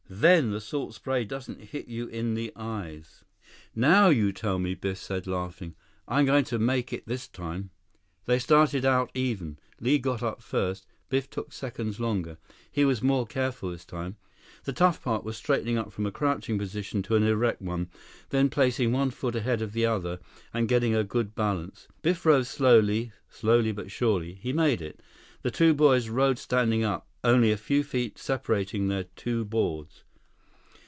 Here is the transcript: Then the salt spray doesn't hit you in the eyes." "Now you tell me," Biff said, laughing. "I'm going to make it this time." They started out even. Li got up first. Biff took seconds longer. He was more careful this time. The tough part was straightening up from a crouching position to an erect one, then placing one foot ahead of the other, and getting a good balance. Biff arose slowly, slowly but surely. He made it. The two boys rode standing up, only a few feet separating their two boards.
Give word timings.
Then 0.13 0.51
the 0.51 0.59
salt 0.59 0.93
spray 0.93 1.23
doesn't 1.23 1.61
hit 1.61 1.87
you 1.87 2.05
in 2.07 2.33
the 2.33 2.51
eyes." 2.57 3.23
"Now 3.73 4.09
you 4.09 4.33
tell 4.33 4.59
me," 4.59 4.73
Biff 4.75 4.97
said, 4.97 5.25
laughing. 5.25 5.73
"I'm 6.05 6.25
going 6.25 6.43
to 6.45 6.59
make 6.59 6.91
it 6.91 7.07
this 7.07 7.29
time." 7.29 7.69
They 8.25 8.37
started 8.37 8.83
out 8.83 9.09
even. 9.13 9.57
Li 9.79 9.99
got 9.99 10.21
up 10.21 10.41
first. 10.41 10.85
Biff 11.07 11.29
took 11.29 11.53
seconds 11.53 12.01
longer. 12.01 12.37
He 12.69 12.83
was 12.83 13.01
more 13.01 13.25
careful 13.25 13.71
this 13.71 13.85
time. 13.85 14.17
The 14.65 14.73
tough 14.73 15.01
part 15.01 15.23
was 15.23 15.37
straightening 15.37 15.77
up 15.77 15.93
from 15.93 16.05
a 16.05 16.11
crouching 16.11 16.57
position 16.57 17.01
to 17.03 17.15
an 17.15 17.23
erect 17.23 17.61
one, 17.61 17.87
then 18.31 18.49
placing 18.49 18.91
one 18.91 19.11
foot 19.11 19.33
ahead 19.37 19.61
of 19.61 19.71
the 19.71 19.85
other, 19.85 20.19
and 20.53 20.67
getting 20.67 20.93
a 20.93 21.05
good 21.05 21.35
balance. 21.35 21.87
Biff 22.01 22.25
arose 22.25 22.49
slowly, 22.49 23.13
slowly 23.29 23.71
but 23.71 23.89
surely. 23.89 24.33
He 24.33 24.51
made 24.51 24.81
it. 24.81 24.99
The 25.41 25.51
two 25.51 25.73
boys 25.73 26.09
rode 26.09 26.37
standing 26.37 26.83
up, 26.83 27.07
only 27.23 27.51
a 27.51 27.57
few 27.57 27.83
feet 27.83 28.17
separating 28.17 28.87
their 28.87 29.03
two 29.15 29.45
boards. 29.45 30.03